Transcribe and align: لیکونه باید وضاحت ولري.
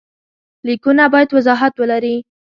لیکونه 0.67 1.03
باید 1.13 1.29
وضاحت 1.37 1.73
ولري. 1.77 2.15